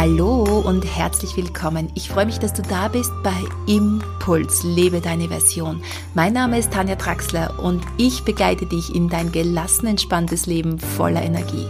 Hallo 0.00 0.60
und 0.60 0.84
herzlich 0.84 1.36
willkommen. 1.36 1.90
Ich 1.96 2.08
freue 2.08 2.26
mich, 2.26 2.38
dass 2.38 2.52
du 2.52 2.62
da 2.62 2.86
bist 2.86 3.10
bei 3.24 3.34
Impuls, 3.66 4.62
lebe 4.62 5.00
deine 5.00 5.26
Version. 5.26 5.82
Mein 6.14 6.34
Name 6.34 6.56
ist 6.56 6.72
Tanja 6.72 6.94
Traxler 6.94 7.58
und 7.58 7.82
ich 7.96 8.22
begleite 8.22 8.64
dich 8.64 8.94
in 8.94 9.08
dein 9.08 9.32
gelassen, 9.32 9.88
entspanntes 9.88 10.46
Leben 10.46 10.78
voller 10.78 11.22
Energie. 11.22 11.66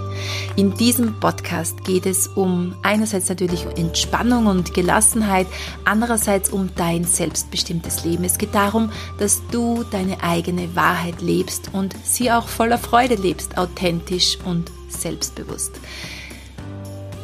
In 0.57 0.75
diesem 0.75 1.19
Podcast 1.21 1.85
geht 1.85 2.05
es 2.05 2.29
um 2.29 2.77
einerseits 2.83 3.31
natürlich 3.31 3.65
Entspannung 3.79 4.45
und 4.45 4.75
Gelassenheit, 4.75 5.47
andererseits 5.87 6.51
um 6.51 6.69
dein 6.77 7.05
selbstbestimmtes 7.05 8.05
Leben. 8.05 8.25
Es 8.25 8.37
geht 8.37 8.55
darum, 8.55 8.93
dass 9.17 9.41
du 9.51 9.87
deine 9.91 10.23
eigene 10.23 10.77
Wahrheit 10.77 11.23
lebst 11.23 11.71
und 11.73 11.97
sie 12.05 12.31
auch 12.31 12.47
voller 12.47 12.77
Freude 12.77 13.15
lebst, 13.15 13.57
authentisch 13.57 14.37
und 14.45 14.71
selbstbewusst. 14.91 15.81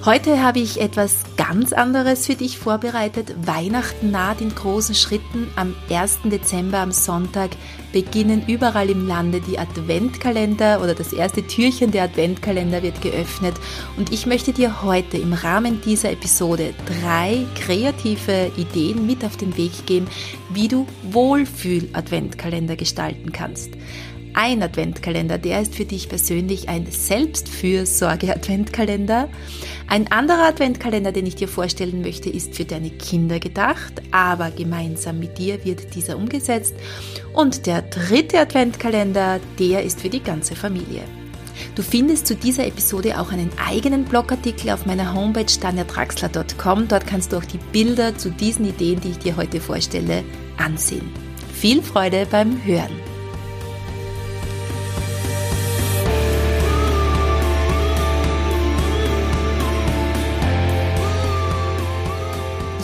Heute 0.05 0.43
habe 0.43 0.59
ich 0.59 0.83
etwas 0.83 1.23
ganz 1.39 1.73
anderes 1.73 2.27
für 2.27 2.35
dich 2.35 2.59
vorbereitet. 2.59 3.35
Weihnachten 3.47 4.11
naht 4.11 4.43
in 4.43 4.55
großen 4.55 4.95
Schritten. 4.95 5.49
Am 5.57 5.75
1. 5.89 6.19
Dezember, 6.25 6.81
am 6.81 6.93
Sonntag, 6.93 7.53
beginnen 7.91 8.47
überall 8.47 8.91
im 8.91 9.09
Lande 9.09 9.41
die 9.41 9.59
Adventkalender 9.59 10.83
oder 10.83 10.95
das 10.95 11.15
erste 11.15 11.47
Türchen 11.47 11.91
der 11.91 12.03
Adventkalender 12.03 12.83
wird 12.83 13.01
geöffnet. 13.01 13.55
Und 13.97 14.13
ich 14.13 14.27
möchte 14.27 14.53
dir 14.53 14.83
heute 14.83 15.17
im 15.17 15.33
Rahmen 15.33 15.81
dieser 15.81 16.13
Episode 16.13 16.75
drei 16.85 17.47
kreative 17.59 18.53
Ideen 18.59 19.07
mit 19.07 19.25
auf 19.25 19.39
den 19.39 19.57
Weg 19.57 19.87
geben, 19.87 20.07
wie 20.51 20.69
du 20.69 20.87
Wohlfühl-Adventkalender 21.13 22.77
gestalten 22.77 23.33
kannst 23.33 23.71
ein 24.35 24.63
Adventkalender, 24.63 25.39
der 25.39 25.63
ist 25.63 25.75
für 25.75 25.85
dich 25.85 26.09
persönlich 26.09 26.69
ein 26.69 26.87
Selbstfürsorge-Adventkalender. 26.87 29.29
Ein 29.87 30.13
anderer 30.13 30.49
Adventkalender, 30.49 31.13
den 31.13 31.27
ich 31.27 31.37
dir 31.37 31.49
vorstellen 31.49 32.03
möchte, 32.03 32.29
ist 32.31 32.55
für 32.55 32.65
deine 32.65 32.89
Kinder 32.91 33.39
gedacht, 33.39 34.03
aber 34.11 34.51
gemeinsam 34.51 35.21
mit 35.21 35.39
dir 35.39 35.65
wird 35.65 35.95
dieser 35.95 36.17
umgesetzt. 36.17 36.75
Und 37.33 37.67
der 37.67 37.83
dritte 37.83 38.41
Adventkalender, 38.41 39.39
der 39.59 39.85
ist 39.85 40.01
für 40.01 40.11
die 40.11 40.23
ganze 40.23 40.57
Familie. 40.57 41.03
Du 41.75 41.83
findest 41.83 42.27
zu 42.27 42.35
dieser 42.35 42.67
Episode 42.67 43.21
auch 43.21 43.31
einen 43.33 43.51
eigenen 43.65 44.05
Blogartikel 44.05 44.71
auf 44.71 44.87
meiner 44.87 45.15
Homepage 45.15 45.47
tanjatraxler.com. 45.47 46.89
Dort 46.89 47.07
kannst 47.07 47.33
du 47.33 47.37
auch 47.37 47.45
die 47.45 47.61
Bilder 47.73 48.17
zu 48.17 48.31
diesen 48.31 48.69
Ideen, 48.69 49.01
die 49.01 49.11
ich 49.11 49.19
dir 49.19 49.37
heute 49.37 49.61
vorstelle, 49.61 50.25
ansehen. 50.57 51.09
Viel 51.53 51.83
Freude 51.83 52.27
beim 52.31 52.65
Hören! 52.65 53.14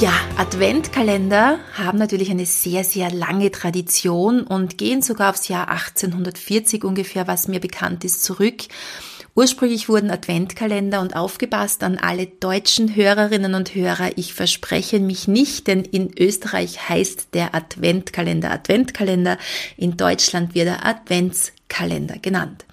Ja, 0.01 0.15
Adventkalender 0.39 1.59
haben 1.75 1.99
natürlich 1.99 2.31
eine 2.31 2.47
sehr, 2.47 2.85
sehr 2.85 3.11
lange 3.11 3.51
Tradition 3.51 4.45
und 4.45 4.79
gehen 4.79 5.03
sogar 5.03 5.29
aufs 5.29 5.49
Jahr 5.49 5.69
1840 5.69 6.85
ungefähr, 6.85 7.27
was 7.27 7.49
mir 7.49 7.61
bekannt 7.61 8.03
ist, 8.03 8.25
zurück. 8.25 8.63
Ursprünglich 9.35 9.91
wurden 9.91 10.11
Adventkalender 10.11 11.03
und 11.03 11.15
aufgepasst 11.15 11.83
an 11.83 11.99
alle 11.99 12.27
deutschen 12.27 12.97
Hörerinnen 12.97 13.53
und 13.53 13.75
Hörer. 13.75 14.13
Ich 14.17 14.33
verspreche 14.33 15.01
mich 15.01 15.29
nicht, 15.29 15.67
denn 15.67 15.83
in 15.83 16.11
Österreich 16.19 16.89
heißt 16.89 17.35
der 17.35 17.55
Adventkalender 17.55 18.51
Adventkalender. 18.51 19.37
In 19.77 19.99
Deutschland 19.99 20.55
wird 20.55 20.69
er 20.69 20.87
Adventskalender 20.87 22.19
genannt. 22.19 22.65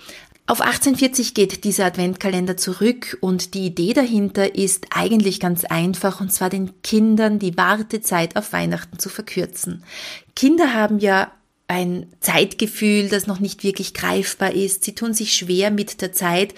Auf 0.50 0.62
1840 0.62 1.34
geht 1.34 1.66
dieser 1.66 1.86
Adventkalender 1.86 2.56
zurück 2.56 3.18
und 3.20 3.54
die 3.54 3.66
Idee 3.66 3.92
dahinter 3.92 4.56
ist 4.56 4.88
eigentlich 4.92 5.42
ganz 5.42 5.66
einfach 5.66 6.22
und 6.22 6.32
zwar 6.32 6.50
den 6.50 6.82
Kindern 6.84 7.38
die 7.38 7.58
Wartezeit 7.58 8.38
auf 8.38 8.54
Weihnachten 8.54 8.98
zu 8.98 9.10
verkürzen. 9.10 9.84
Kinder 10.38 10.74
haben 10.74 11.00
ja 11.00 11.34
ein 11.68 12.08
Zeitgefühl, 12.22 13.10
das 13.10 13.28
noch 13.28 13.42
nicht 13.42 13.66
wirklich 13.66 13.94
greifbar 13.94 14.54
ist. 14.54 14.86
Sie 14.86 14.96
tun 14.96 15.14
sich 15.14 15.34
schwer 15.34 15.70
mit 15.70 16.00
der 16.00 16.14
Zeit. 16.14 16.54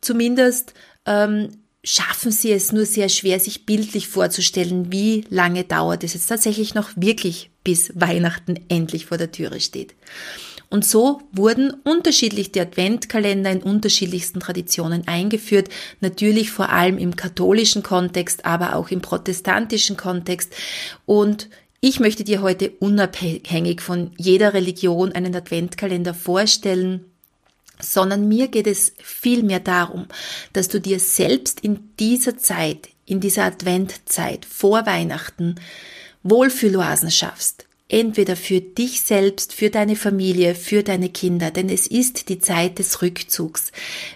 Zumindest 0.00 0.72
ähm, 1.04 1.50
schaffen 1.84 2.32
sie 2.32 2.50
es 2.50 2.72
nur 2.72 2.86
sehr 2.86 3.10
schwer, 3.10 3.38
sich 3.40 3.66
bildlich 3.66 4.08
vorzustellen, 4.08 4.90
wie 4.90 5.26
lange 5.28 5.64
dauert 5.64 6.02
es 6.02 6.14
jetzt 6.14 6.28
tatsächlich 6.28 6.74
noch 6.74 6.88
wirklich, 6.96 7.50
bis 7.62 7.92
Weihnachten 7.94 8.58
endlich 8.70 9.04
vor 9.04 9.18
der 9.18 9.32
Türe 9.32 9.60
steht. 9.60 9.94
Und 10.74 10.84
so 10.84 11.22
wurden 11.30 11.70
unterschiedlich 11.84 12.50
die 12.50 12.58
Adventkalender 12.58 13.48
in 13.48 13.62
unterschiedlichsten 13.62 14.40
Traditionen 14.40 15.06
eingeführt, 15.06 15.68
natürlich 16.00 16.50
vor 16.50 16.70
allem 16.70 16.98
im 16.98 17.14
katholischen 17.14 17.84
Kontext, 17.84 18.44
aber 18.44 18.74
auch 18.74 18.90
im 18.90 19.00
protestantischen 19.00 19.96
Kontext. 19.96 20.52
Und 21.06 21.48
ich 21.80 22.00
möchte 22.00 22.24
dir 22.24 22.42
heute 22.42 22.70
unabhängig 22.80 23.82
von 23.82 24.10
jeder 24.16 24.52
Religion 24.52 25.12
einen 25.12 25.36
Adventkalender 25.36 26.12
vorstellen, 26.12 27.04
sondern 27.78 28.26
mir 28.26 28.48
geht 28.48 28.66
es 28.66 28.94
vielmehr 29.00 29.60
darum, 29.60 30.06
dass 30.54 30.66
du 30.66 30.80
dir 30.80 30.98
selbst 30.98 31.60
in 31.60 31.90
dieser 32.00 32.36
Zeit, 32.36 32.88
in 33.06 33.20
dieser 33.20 33.44
Adventzeit 33.44 34.44
vor 34.44 34.86
Weihnachten 34.86 35.54
Wohlfühloasen 36.24 37.12
schaffst, 37.12 37.64
entweder 37.90 38.34
für 38.34 38.62
dich 38.62 39.02
selbst, 39.02 39.52
für 39.52 39.68
deine 39.68 39.94
Familie, 39.94 40.54
für 40.54 40.82
deine 40.82 41.10
Kinder, 41.10 41.50
denn 41.50 41.68
es 41.68 41.86
ist 41.86 42.30
die 42.30 42.38
Zeit 42.38 42.78
des 42.78 43.02
Rückzugs. 43.02 43.72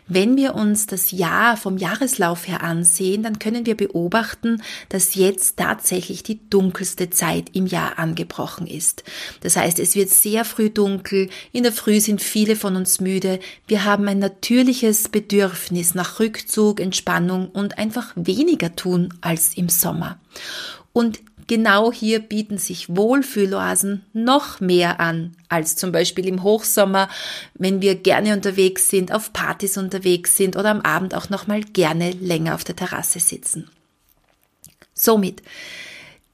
Wenn 0.06 0.38
wir 0.38 0.54
uns 0.54 0.86
das 0.86 1.10
Jahr 1.10 1.58
vom 1.58 1.76
Jahreslauf 1.76 2.48
her 2.48 2.62
ansehen, 2.62 3.22
dann 3.22 3.38
können 3.38 3.66
wir 3.66 3.76
beobachten, 3.76 4.62
dass 4.88 5.16
jetzt 5.16 5.58
tatsächlich 5.58 6.22
die 6.22 6.40
dunkelste 6.48 7.10
Zeit 7.10 7.50
im 7.54 7.66
Jahr 7.66 7.98
angebrochen 7.98 8.66
ist. 8.66 9.04
Das 9.40 9.56
heißt, 9.56 9.78
es 9.80 9.94
wird 9.94 10.08
sehr 10.08 10.46
früh 10.46 10.70
dunkel, 10.70 11.28
in 11.52 11.62
der 11.62 11.72
Früh 11.72 12.00
sind 12.00 12.22
viele 12.22 12.56
von 12.56 12.74
uns 12.74 13.00
müde, 13.00 13.38
wir 13.66 13.84
haben 13.84 14.08
ein 14.08 14.18
natürliches 14.18 15.10
Bedürfnis 15.10 15.94
nach 15.94 16.20
Rückzug, 16.20 16.80
Entspannung 16.80 17.50
und 17.50 17.76
einfach 17.76 18.12
weniger 18.14 18.74
tun 18.74 19.12
als 19.20 19.58
im 19.58 19.68
Sommer. 19.68 20.18
Und 20.94 21.20
Genau 21.48 21.90
hier 21.90 22.20
bieten 22.20 22.58
sich 22.58 22.94
Wohlfühloasen 22.94 24.04
noch 24.12 24.60
mehr 24.60 25.00
an 25.00 25.34
als 25.48 25.76
zum 25.76 25.92
Beispiel 25.92 26.28
im 26.28 26.42
Hochsommer, 26.42 27.08
wenn 27.54 27.80
wir 27.80 27.94
gerne 27.94 28.34
unterwegs 28.34 28.90
sind, 28.90 29.12
auf 29.12 29.32
Partys 29.32 29.78
unterwegs 29.78 30.36
sind 30.36 30.56
oder 30.56 30.70
am 30.70 30.82
Abend 30.82 31.14
auch 31.14 31.30
noch 31.30 31.46
mal 31.46 31.62
gerne 31.62 32.10
länger 32.12 32.54
auf 32.54 32.64
der 32.64 32.76
Terrasse 32.76 33.18
sitzen. 33.18 33.70
Somit 34.92 35.42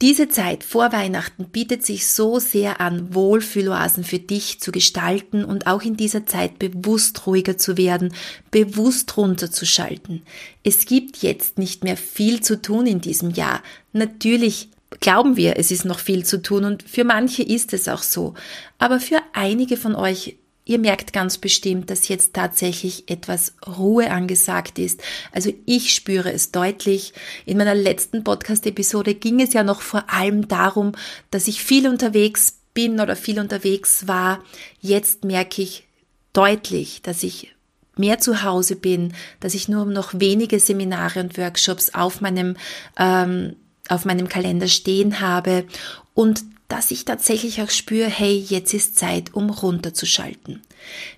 diese 0.03 0.29
Zeit 0.29 0.65
vor 0.65 0.93
Weihnachten 0.93 1.45
bietet 1.45 1.87
sich 1.87 2.09
so 2.09 2.41
sehr 2.41 2.81
an, 2.81 3.15
Wohlfühloasen 3.15 4.03
für 4.03 4.19
dich 4.19 4.61
zu 4.61 4.73
gestalten 4.73 5.45
und 5.45 5.69
auch 5.69 5.83
in 5.83 5.97
dieser 5.97 6.27
Zeit 6.27 6.59
bewusst 6.59 7.29
ruhiger 7.29 7.57
zu 7.57 7.77
werden, 7.77 8.13
bewusst 8.51 9.17
runterzuschalten. 9.17 10.23
Es 10.65 10.87
gibt 10.87 11.19
jetzt 11.19 11.59
nicht 11.59 11.85
mehr 11.85 11.97
viel 11.97 12.43
zu 12.43 12.61
tun 12.61 12.89
in 12.89 13.01
diesem 13.01 13.31
Jahr. 13.31 13.63
Natürlich 13.93 14.71
glauben 15.05 15.37
wir, 15.37 15.59
es 15.59 15.71
ist 15.71 15.85
noch 15.85 15.99
viel 15.99 16.25
zu 16.25 16.41
tun 16.41 16.65
und 16.65 16.83
für 16.83 17.05
manche 17.05 17.43
ist 17.43 17.75
es 17.75 17.89
auch 17.89 18.03
so. 18.03 18.33
Aber 18.79 19.01
für 19.01 19.21
einige 19.35 19.77
von 19.77 19.95
euch, 19.95 20.39
ihr 20.65 20.79
merkt 20.79 21.13
ganz 21.13 21.37
bestimmt, 21.37 21.91
dass 21.91 22.09
jetzt 22.09 22.33
tatsächlich 22.33 23.11
etwas 23.11 23.55
Ruhe 23.67 24.11
angesagt 24.11 24.79
ist. 24.79 25.03
Also 25.31 25.53
ich 25.67 25.95
spüre 25.95 26.33
es 26.33 26.53
deutlich. 26.53 27.13
In 27.45 27.59
meiner 27.59 27.75
letzten 27.75 28.25
Podcast-Episode 28.25 29.15
ging 29.15 29.43
es 29.43 29.53
ja 29.53 29.63
noch 29.63 29.83
vor 29.83 30.05
allem 30.11 30.49
darum, 30.49 30.93
dass 31.31 31.49
ich 31.49 31.63
viel 31.63 31.87
unterwegs 31.87 32.61
bin 32.73 32.99
oder 32.99 33.15
viel 33.15 33.39
unterwegs 33.39 34.09
war. 34.09 34.43
Jetzt 34.81 35.23
merke 35.23 35.61
ich 35.61 35.87
deutlich, 36.33 37.03
dass 37.03 37.23
ich 37.23 37.55
mehr 37.95 38.21
zu 38.21 38.43
Hause 38.43 38.77
bin, 38.77 39.13
dass 39.41 39.53
ich 39.53 39.69
nur 39.69 39.85
noch 39.85 40.15
wenige 40.15 40.59
Seminare 40.59 41.21
und 41.21 41.37
Workshops 41.37 41.93
auf 41.93 42.23
meinem 42.23 42.57
ähm, 42.99 43.57
auf 43.89 44.05
meinem 44.05 44.29
Kalender 44.29 44.69
stehen 44.69 45.21
habe 45.21 45.65
und 46.15 46.45
dass 46.69 46.91
ich 46.91 47.05
tatsächlich 47.05 47.61
auch 47.61 47.71
spüre, 47.71 48.09
hey, 48.09 48.37
jetzt 48.37 48.73
ist 48.73 48.97
Zeit, 48.97 49.35
um 49.35 49.51
runterzuschalten. 49.51 50.63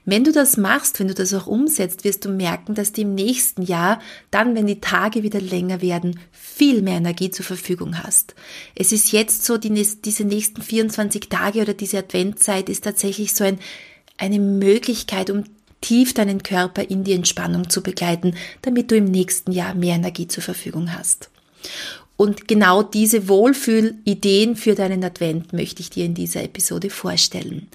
Wenn 0.04 0.24
du 0.24 0.32
das 0.32 0.56
machst, 0.56 1.00
wenn 1.00 1.08
du 1.08 1.14
das 1.14 1.32
auch 1.34 1.46
umsetzt, 1.46 2.04
wirst 2.04 2.24
du 2.24 2.28
merken, 2.28 2.74
dass 2.74 2.92
du 2.92 3.02
im 3.02 3.14
nächsten 3.14 3.62
Jahr, 3.62 4.00
dann, 4.30 4.54
wenn 4.54 4.66
die 4.66 4.80
Tage 4.80 5.22
wieder 5.22 5.40
länger 5.40 5.82
werden, 5.82 6.20
viel 6.32 6.82
mehr 6.82 6.96
Energie 6.96 7.30
zur 7.30 7.44
Verfügung 7.44 8.02
hast. 8.02 8.34
Es 8.74 8.92
ist 8.92 9.12
jetzt 9.12 9.44
so, 9.44 9.56
die, 9.56 9.70
diese 10.04 10.24
nächsten 10.24 10.62
24 10.62 11.28
Tage 11.28 11.62
oder 11.62 11.74
diese 11.74 11.98
Adventzeit 11.98 12.68
ist 12.68 12.84
tatsächlich 12.84 13.34
so 13.34 13.44
ein, 13.44 13.58
eine 14.18 14.40
Möglichkeit, 14.40 15.30
um 15.30 15.44
tief 15.80 16.14
deinen 16.14 16.42
Körper 16.42 16.82
in 16.82 17.04
die 17.04 17.12
Entspannung 17.12 17.70
zu 17.70 17.82
begleiten, 17.82 18.34
damit 18.62 18.90
du 18.90 18.96
im 18.96 19.04
nächsten 19.04 19.52
Jahr 19.52 19.74
mehr 19.74 19.94
Energie 19.94 20.26
zur 20.26 20.42
Verfügung 20.42 20.92
hast. 20.92 21.30
Und 22.16 22.48
genau 22.48 22.82
diese 22.82 23.28
Wohlfühlideen 23.28 24.56
für 24.56 24.74
deinen 24.74 25.04
Advent 25.04 25.52
möchte 25.52 25.82
ich 25.82 25.90
dir 25.90 26.06
in 26.06 26.14
dieser 26.14 26.42
Episode 26.42 26.88
vorstellen. 26.88 27.68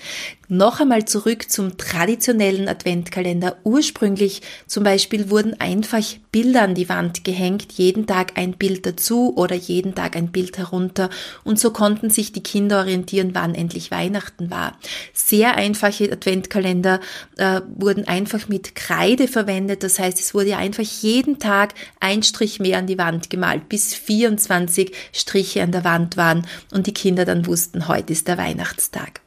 Noch 0.47 0.79
einmal 0.79 1.05
zurück 1.05 1.51
zum 1.51 1.77
traditionellen 1.77 2.67
Adventkalender. 2.67 3.57
Ursprünglich 3.63 4.41
zum 4.65 4.83
Beispiel 4.83 5.29
wurden 5.29 5.59
einfach 5.59 6.03
Bilder 6.31 6.61
an 6.63 6.75
die 6.75 6.87
Wand 6.87 7.23
gehängt, 7.23 7.73
jeden 7.73 8.07
Tag 8.07 8.37
ein 8.37 8.53
Bild 8.53 8.85
dazu 8.85 9.35
oder 9.35 9.55
jeden 9.55 9.95
Tag 9.95 10.15
ein 10.15 10.31
Bild 10.31 10.57
herunter 10.57 11.09
und 11.43 11.59
so 11.59 11.71
konnten 11.71 12.09
sich 12.09 12.31
die 12.31 12.43
Kinder 12.43 12.79
orientieren, 12.79 13.31
wann 13.33 13.53
endlich 13.53 13.91
Weihnachten 13.91 14.49
war. 14.49 14.77
Sehr 15.13 15.55
einfache 15.55 16.11
Adventkalender 16.11 17.01
äh, 17.37 17.61
wurden 17.75 18.07
einfach 18.07 18.47
mit 18.47 18.75
Kreide 18.75 19.27
verwendet, 19.27 19.83
das 19.83 19.99
heißt, 19.99 20.19
es 20.19 20.33
wurde 20.33 20.55
einfach 20.57 20.83
jeden 20.83 21.39
Tag 21.39 21.73
ein 21.99 22.23
Strich 22.23 22.59
mehr 22.59 22.77
an 22.77 22.87
die 22.87 22.97
Wand 22.97 23.29
gemalt, 23.29 23.67
bis 23.67 23.93
24 23.93 24.93
Striche 25.13 25.63
an 25.63 25.71
der 25.71 25.83
Wand 25.83 26.15
waren 26.15 26.47
und 26.71 26.87
die 26.87 26.93
Kinder 26.93 27.25
dann 27.25 27.45
wussten, 27.45 27.87
heute 27.87 28.13
ist 28.13 28.27
der 28.27 28.37
Weihnachtstag. 28.37 29.21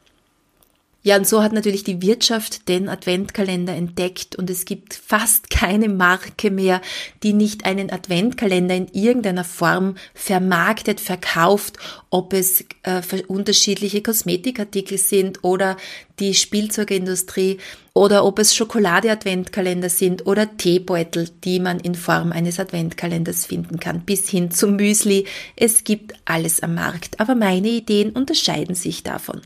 Ja, 1.05 1.17
und 1.17 1.27
so 1.27 1.43
hat 1.43 1.53
natürlich 1.53 1.83
die 1.83 2.01
Wirtschaft 2.01 2.67
den 2.67 2.89
Adventkalender 2.89 3.75
entdeckt 3.75 4.35
und 4.35 4.49
es 4.49 4.65
gibt 4.65 4.95
fast 4.95 5.51
keine 5.51 5.87
Marke 5.87 6.49
mehr, 6.49 6.81
die 7.21 7.33
nicht 7.33 7.63
einen 7.63 7.91
Adventkalender 7.91 8.73
in 8.73 8.87
irgendeiner 8.87 9.43
Form 9.43 9.97
vermarktet, 10.15 10.99
verkauft, 10.99 11.77
ob 12.09 12.33
es 12.33 12.65
äh, 12.81 13.03
unterschiedliche 13.27 14.01
Kosmetikartikel 14.01 14.97
sind 14.97 15.43
oder 15.43 15.77
die 16.17 16.33
Spielzeugindustrie 16.33 17.59
oder 17.93 18.25
ob 18.25 18.39
es 18.39 18.55
Schokolade-Adventkalender 18.55 19.89
sind 19.89 20.25
oder 20.25 20.57
Teebeutel, 20.57 21.29
die 21.43 21.59
man 21.59 21.79
in 21.79 21.93
Form 21.93 22.31
eines 22.31 22.59
Adventkalenders 22.59 23.45
finden 23.45 23.79
kann, 23.79 24.01
bis 24.05 24.27
hin 24.27 24.49
zum 24.49 24.75
Müsli. 24.75 25.27
Es 25.55 25.83
gibt 25.83 26.13
alles 26.25 26.63
am 26.63 26.73
Markt, 26.73 27.19
aber 27.19 27.35
meine 27.35 27.67
Ideen 27.67 28.09
unterscheiden 28.09 28.73
sich 28.73 29.03
davon. 29.03 29.41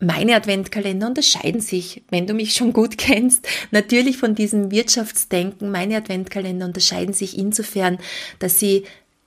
Meine 0.00 0.34
Adventkalender 0.34 1.06
unterscheiden 1.06 1.60
sich, 1.60 2.02
wenn 2.08 2.26
du 2.26 2.32
mich 2.32 2.54
schon 2.54 2.72
gut 2.72 2.96
kennst, 2.98 3.46
natürlich 3.70 4.16
von 4.16 4.34
diesem 4.34 4.70
Wirtschaftsdenken. 4.70 5.70
Meine 5.70 5.96
Adventkalender 5.96 6.66
unterscheiden 6.66 7.14
sich 7.14 7.36
insofern, 7.38 7.98
dass 8.38 8.58
sie 8.58 8.84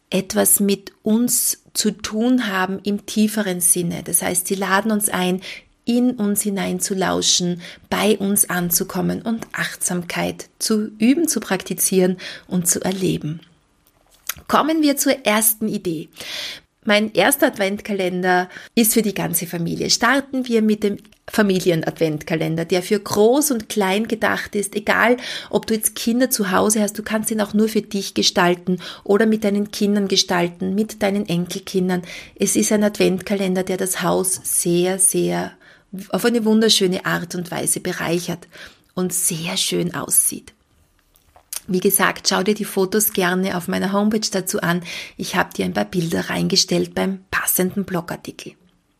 etwas 0.09 0.59
mit 0.59 0.91
uns 1.01 1.63
zu 1.73 1.91
tun 1.91 2.47
haben 2.47 2.79
im 2.83 3.05
tieferen 3.05 3.61
Sinne. 3.61 4.03
Das 4.03 4.21
heißt, 4.21 4.47
sie 4.47 4.55
laden 4.55 4.91
uns 4.91 5.09
ein, 5.09 5.41
in 5.85 6.11
uns 6.11 6.41
hinein 6.41 6.79
zu 6.79 6.93
lauschen, 6.93 7.61
bei 7.89 8.17
uns 8.17 8.49
anzukommen 8.49 9.21
und 9.21 9.45
Achtsamkeit 9.51 10.49
zu 10.59 10.91
üben, 10.97 11.27
zu 11.27 11.39
praktizieren 11.39 12.17
und 12.47 12.67
zu 12.67 12.79
erleben. 12.81 13.41
Kommen 14.47 14.81
wir 14.81 14.97
zur 14.97 15.25
ersten 15.25 15.67
Idee. 15.67 16.09
Mein 16.85 17.13
erster 17.13 17.47
Adventkalender 17.47 18.49
ist 18.75 18.93
für 18.93 19.01
die 19.01 19.13
ganze 19.13 19.47
Familie. 19.47 19.89
Starten 19.89 20.47
wir 20.47 20.61
mit 20.61 20.83
dem 20.83 20.97
Familien-Adventkalender, 21.29 22.65
der 22.65 22.83
für 22.83 22.99
groß 22.99 23.51
und 23.51 23.69
klein 23.69 24.07
gedacht 24.07 24.55
ist. 24.55 24.75
Egal, 24.75 25.17
ob 25.49 25.65
du 25.67 25.73
jetzt 25.73 25.95
Kinder 25.95 26.29
zu 26.29 26.51
Hause 26.51 26.81
hast, 26.81 26.97
du 26.99 27.03
kannst 27.03 27.31
ihn 27.31 27.39
auch 27.39 27.53
nur 27.53 27.69
für 27.69 27.81
dich 27.81 28.13
gestalten 28.13 28.79
oder 29.03 29.25
mit 29.25 29.43
deinen 29.45 29.71
Kindern 29.71 30.09
gestalten, 30.09 30.75
mit 30.75 31.01
deinen 31.01 31.27
Enkelkindern. 31.27 32.01
Es 32.35 32.55
ist 32.55 32.71
ein 32.71 32.83
Adventkalender, 32.83 33.63
der 33.63 33.77
das 33.77 34.01
Haus 34.01 34.39
sehr, 34.43 34.99
sehr 34.99 35.53
auf 36.09 36.25
eine 36.25 36.43
wunderschöne 36.43 37.05
Art 37.05 37.35
und 37.35 37.51
Weise 37.51 37.79
bereichert 37.79 38.47
und 38.93 39.13
sehr 39.13 39.55
schön 39.57 39.93
aussieht. 39.95 40.53
Wie 41.67 41.79
gesagt, 41.79 42.27
schau 42.27 42.43
dir 42.43 42.55
die 42.55 42.65
Fotos 42.65 43.13
gerne 43.13 43.57
auf 43.57 43.67
meiner 43.67 43.93
Homepage 43.93 44.27
dazu 44.31 44.61
an. 44.61 44.81
Ich 45.17 45.35
habe 45.35 45.53
dir 45.53 45.65
ein 45.65 45.73
paar 45.73 45.85
Bilder 45.85 46.29
reingestellt 46.29 46.93
beim 46.93 47.19
passenden 47.31 47.85
Blogartikel. 47.85 48.53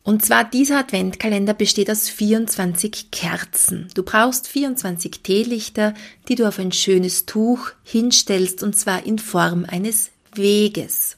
Und 0.04 0.24
zwar 0.24 0.44
dieser 0.44 0.80
Adventkalender 0.80 1.54
besteht 1.54 1.90
aus 1.90 2.10
24 2.10 3.10
Kerzen. 3.12 3.88
Du 3.96 4.04
brauchst 4.04 4.48
24 4.50 5.24
Teelichter, 5.24 5.94
die 6.28 6.36
du 6.36 6.46
auf 6.46 6.60
ein 6.60 6.74
schönes 6.74 7.26
Tuch 7.26 7.72
hinstellst 7.84 8.64
und 8.64 8.78
zwar 8.78 9.06
in 9.06 9.18
Form 9.18 9.66
eines 9.66 10.12
Weges. 10.36 11.18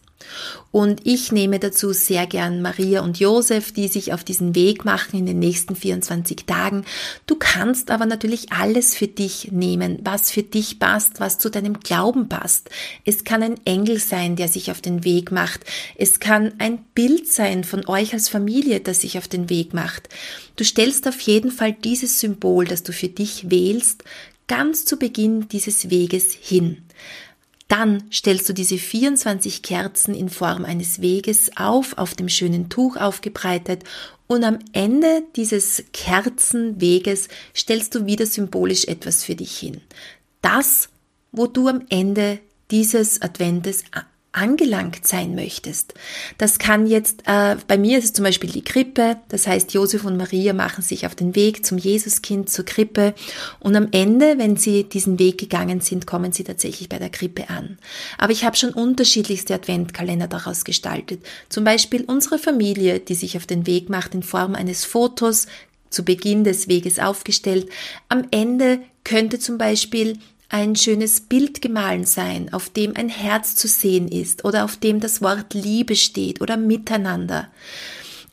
Und 0.72 1.06
ich 1.06 1.32
nehme 1.32 1.60
dazu 1.60 1.94
sehr 1.94 2.28
gern 2.28 2.62
Maria 2.62 3.02
und 3.02 3.20
Josef, 3.20 3.72
die 3.72 3.88
sich 3.88 4.12
auf 4.12 4.24
diesen 4.24 4.56
Weg 4.56 4.84
machen 4.84 5.18
in 5.18 5.26
den 5.26 5.40
nächsten 5.40 5.76
24 5.76 6.46
Tagen. 6.46 6.84
Du 7.28 7.36
kannst 7.36 7.92
aber 7.92 8.06
natürlich 8.06 8.52
alles 8.52 8.96
für 8.96 9.08
dich 9.08 9.52
nehmen, 9.52 10.00
was 10.04 10.32
für 10.32 10.44
dich 10.44 10.80
passt, 10.80 11.20
was 11.20 11.38
zu 11.38 11.50
deinem 11.50 11.80
Glauben 11.80 12.28
passt. 12.28 12.70
Es 13.06 13.24
kann 13.24 13.42
ein 13.42 13.66
Engel 13.66 14.00
sein, 14.00 14.36
der 14.36 14.50
sich 14.50 14.70
auf 14.70 14.82
den 14.82 15.06
Weg 15.06 15.32
macht. 15.32 15.62
Es 15.98 16.20
kann 16.20 16.54
ein 16.58 16.80
Bild 16.94 17.32
sein 17.32 17.64
von 17.64 17.88
euch 17.88 18.14
als 18.14 18.28
Familie, 18.28 18.82
das 18.82 19.02
sich 19.02 19.18
auf 19.18 19.28
den 19.28 19.50
Weg 19.50 19.74
macht. 19.74 20.10
Du 20.58 20.64
stellst 20.64 21.08
auf 21.08 21.20
jeden 21.22 21.52
Fall 21.52 21.74
dieses 21.74 22.20
Symbol, 22.20 22.66
das 22.66 22.84
du 22.84 22.92
für 22.92 23.10
dich 23.10 23.50
wählst, 23.50 24.04
ganz 24.48 24.86
zu 24.86 24.98
Beginn 24.98 25.48
dieses 25.48 25.90
Weges 25.90 26.34
hin. 26.34 26.84
Dann 27.78 28.06
stellst 28.10 28.48
du 28.48 28.54
diese 28.54 28.78
24 28.78 29.62
Kerzen 29.62 30.16
in 30.16 30.30
Form 30.30 30.64
eines 30.64 31.02
Weges 31.02 31.52
auf, 31.58 31.98
auf 31.98 32.14
dem 32.14 32.30
schönen 32.30 32.70
Tuch 32.70 32.96
aufgebreitet 32.96 33.84
und 34.28 34.46
am 34.46 34.60
Ende 34.72 35.24
dieses 35.36 35.84
Kerzenweges 35.92 37.28
stellst 37.54 37.94
du 37.94 38.06
wieder 38.06 38.28
symbolisch 38.28 38.86
etwas 38.86 39.26
für 39.26 39.36
dich 39.36 39.58
hin. 39.58 39.82
Das, 40.42 40.88
wo 41.34 41.48
du 41.48 41.68
am 41.68 41.82
Ende 41.90 42.40
dieses 42.72 43.22
Adventes 43.22 43.84
angelangt 44.36 45.08
sein 45.08 45.34
möchtest. 45.34 45.94
Das 46.38 46.60
kann 46.60 46.88
jetzt, 46.88 47.24
äh, 47.26 47.56
bei 47.68 47.78
mir 47.78 47.98
ist 47.98 48.06
es 48.06 48.14
zum 48.14 48.24
Beispiel 48.24 48.52
die 48.52 48.64
Krippe, 48.64 49.18
das 49.30 49.48
heißt 49.48 49.74
Josef 49.74 50.04
und 50.04 50.18
Maria 50.18 50.54
machen 50.54 50.84
sich 50.84 51.06
auf 51.06 51.16
den 51.16 51.36
Weg 51.36 51.66
zum 51.66 51.78
Jesuskind, 51.78 52.50
zur 52.50 52.66
Krippe 52.66 53.16
und 53.60 53.76
am 53.76 53.88
Ende, 53.92 54.38
wenn 54.38 54.58
sie 54.58 54.84
diesen 54.84 55.20
Weg 55.20 55.38
gegangen 55.38 55.82
sind, 55.82 56.06
kommen 56.06 56.34
sie 56.34 56.44
tatsächlich 56.44 56.90
bei 56.90 57.00
der 57.00 57.10
Krippe 57.10 57.50
an. 57.50 57.78
Aber 58.18 58.34
ich 58.34 58.44
habe 58.44 58.58
schon 58.58 58.72
unterschiedlichste 58.72 59.54
Adventkalender 59.54 60.28
daraus 60.28 60.66
gestaltet. 60.66 61.26
Zum 61.50 61.64
Beispiel 61.64 62.04
unsere 62.04 62.38
Familie, 62.38 63.00
die 63.00 63.16
sich 63.16 63.38
auf 63.38 63.46
den 63.46 63.66
Weg 63.66 63.90
macht 63.90 64.14
in 64.14 64.24
Form 64.24 64.56
eines 64.56 64.86
Fotos, 64.86 65.48
zu 65.90 66.04
Beginn 66.04 66.44
des 66.44 66.68
Weges 66.68 67.00
aufgestellt. 67.00 67.70
Am 68.10 68.28
Ende 68.32 68.80
könnte 69.06 69.40
zum 69.40 69.58
Beispiel 69.58 70.18
ein 70.50 70.76
schönes 70.76 71.22
Bild 71.22 71.62
gemahlen 71.62 72.06
sein, 72.06 72.54
auf 72.54 72.70
dem 72.70 72.96
ein 72.96 73.10
Herz 73.10 73.56
zu 73.56 73.68
sehen 73.68 74.08
ist 74.08 74.46
oder 74.46 74.66
auf 74.66 74.78
dem 74.78 75.00
das 75.00 75.22
Wort 75.22 75.54
Liebe 75.54 75.96
steht 75.96 76.42
oder 76.42 76.58
Miteinander. 76.58 77.50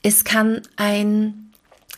Es 0.03 0.25
kann 0.25 0.63
ein, 0.77 1.53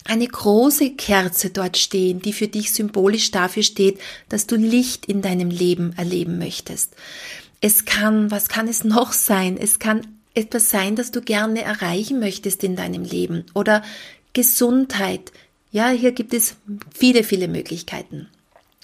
eine 0.04 0.26
große 0.26 0.92
Kerze 0.92 1.50
dort 1.50 1.76
stehen, 1.76 2.20
die 2.20 2.32
für 2.32 2.48
dich 2.48 2.72
symbolisch 2.72 3.30
dafür 3.30 3.62
steht, 3.62 3.98
dass 4.28 4.46
du 4.46 4.56
Licht 4.56 5.06
in 5.06 5.22
deinem 5.22 5.50
Leben 5.50 5.94
erleben 5.96 6.38
möchtest. 6.38 6.94
Es 7.60 7.84
kann, 7.84 8.30
was 8.30 8.48
kann 8.48 8.68
es 8.68 8.84
noch 8.84 9.12
sein? 9.12 9.56
Es 9.56 9.78
kann 9.78 10.06
etwas 10.34 10.68
sein, 10.68 10.96
das 10.96 11.12
du 11.12 11.22
gerne 11.22 11.62
erreichen 11.62 12.18
möchtest 12.20 12.62
in 12.62 12.76
deinem 12.76 13.04
Leben 13.04 13.46
oder 13.54 13.82
Gesundheit. 14.32 15.32
Ja, 15.70 15.88
hier 15.88 16.12
gibt 16.12 16.34
es 16.34 16.56
viele, 16.94 17.24
viele 17.24 17.48
Möglichkeiten. 17.48 18.28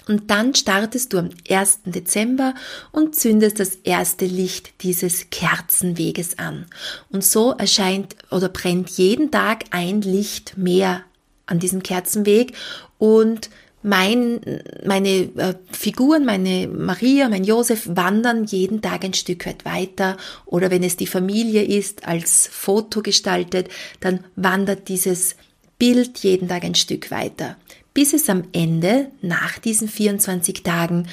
Und 0.07 0.31
dann 0.31 0.55
startest 0.55 1.13
du 1.13 1.19
am 1.19 1.29
1. 1.49 1.81
Dezember 1.85 2.53
und 2.91 3.15
zündest 3.15 3.59
das 3.59 3.75
erste 3.75 4.25
Licht 4.25 4.81
dieses 4.81 5.29
Kerzenweges 5.29 6.39
an. 6.39 6.65
Und 7.09 7.23
so 7.23 7.51
erscheint 7.51 8.15
oder 8.31 8.49
brennt 8.49 8.89
jeden 8.91 9.31
Tag 9.31 9.65
ein 9.71 10.01
Licht 10.01 10.57
mehr 10.57 11.03
an 11.45 11.59
diesem 11.59 11.83
Kerzenweg 11.83 12.53
und 12.97 13.49
mein, 13.83 14.41
meine 14.85 15.09
äh, 15.09 15.55
Figuren, 15.71 16.23
meine 16.23 16.67
Maria, 16.67 17.29
mein 17.29 17.43
Josef 17.43 17.89
wandern 17.89 18.45
jeden 18.45 18.81
Tag 18.81 19.03
ein 19.03 19.15
Stück 19.15 19.45
weit 19.47 19.65
weiter 19.65 20.17
oder 20.45 20.69
wenn 20.69 20.83
es 20.83 20.97
die 20.97 21.07
Familie 21.07 21.63
ist, 21.63 22.07
als 22.07 22.47
Foto 22.47 23.01
gestaltet, 23.01 23.69
dann 23.99 24.23
wandert 24.35 24.87
dieses 24.87 25.35
Bild 25.79 26.19
jeden 26.19 26.47
Tag 26.47 26.63
ein 26.63 26.75
Stück 26.75 27.09
weiter 27.09 27.57
bis 27.93 28.13
es 28.13 28.29
am 28.29 28.43
Ende 28.53 29.11
nach 29.21 29.59
diesen 29.59 29.87
24 29.87 30.63
Tagen 30.63 31.07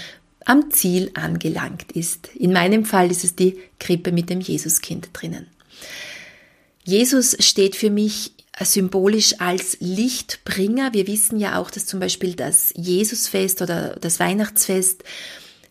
am 0.45 0.71
Ziel 0.71 1.11
angelangt 1.15 1.93
ist. 1.93 2.29
In 2.35 2.53
meinem 2.53 2.85
Fall 2.85 3.11
ist 3.11 3.25
es 3.25 3.37
die 3.37 3.59
Krippe 3.79 4.13
mit 4.13 4.31
dem 4.31 4.41
Jesuskind 4.41 5.11
drinnen. 5.13 5.47
Jesus 6.85 7.37
steht 7.41 7.77
für 7.77 7.91
mich 7.91 8.33
symbolisch 8.61 9.41
als 9.41 9.77
Lichtbringer. 9.81 10.95
Wir 10.95 11.07
wissen 11.07 11.39
ja 11.39 11.59
auch, 11.59 11.71
dass 11.71 11.87
zum 11.87 12.01
Beispiel 12.01 12.35
das 12.35 12.73
Jesusfest 12.77 13.63
oder 13.63 13.97
das 14.01 14.19
Weihnachtsfest 14.21 15.05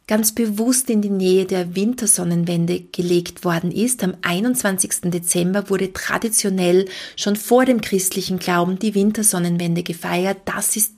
ganz 0.08 0.34
bewusst 0.34 0.90
in 0.90 1.02
die 1.02 1.10
Nähe 1.10 1.46
der 1.46 1.76
Wintersonnenwende 1.76 2.80
gelegt 2.80 3.44
worden 3.44 3.72
ist. 3.72 4.04
Am 4.04 4.16
21. 4.22 5.12
Dezember 5.12 5.70
wurde 5.70 5.92
traditionell 5.92 6.86
schon 7.18 7.36
vor 7.36 7.66
dem 7.66 7.82
christlichen 7.82 8.40
Glauben 8.40 8.80
die 8.80 8.96
Wintersonnenwende 8.96 9.84
gefeiert. 9.84 10.38
Das 10.46 10.78
ist 10.78 10.94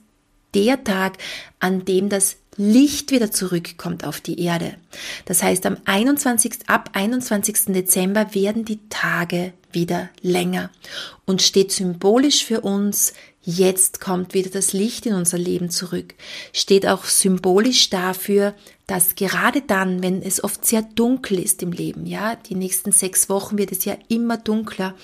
der 0.54 0.84
Tag, 0.84 1.18
an 1.58 1.84
dem 1.84 2.08
das 2.08 2.36
Licht 2.56 3.10
wieder 3.10 3.30
zurückkommt 3.30 4.04
auf 4.04 4.20
die 4.20 4.40
Erde. 4.42 4.74
Das 5.24 5.42
heißt, 5.42 5.64
am 5.66 5.76
21. 5.84 6.68
ab 6.68 6.90
21. 6.92 7.72
Dezember 7.72 8.34
werden 8.34 8.64
die 8.64 8.80
Tage 8.88 9.52
wieder 9.72 10.10
länger 10.20 10.70
und 11.26 11.42
steht 11.42 11.72
symbolisch 11.72 12.44
für 12.44 12.60
uns 12.60 13.14
jetzt 13.42 14.00
kommt 14.00 14.34
wieder 14.34 14.50
das 14.50 14.72
Licht 14.72 15.06
in 15.06 15.14
unser 15.14 15.38
Leben 15.38 15.70
zurück, 15.70 16.14
steht 16.52 16.86
auch 16.86 17.04
symbolisch 17.04 17.90
dafür, 17.90 18.54
dass 18.86 19.14
gerade 19.14 19.62
dann, 19.62 20.02
wenn 20.02 20.22
es 20.22 20.42
oft 20.42 20.66
sehr 20.66 20.82
dunkel 20.82 21.38
ist 21.38 21.62
im 21.62 21.72
Leben, 21.72 22.06
ja, 22.06 22.36
die 22.36 22.54
nächsten 22.54 22.92
sechs 22.92 23.28
Wochen 23.28 23.56
wird 23.56 23.72
es 23.72 23.84
ja 23.84 23.96
immer 24.08 24.36
dunkler, 24.36 24.94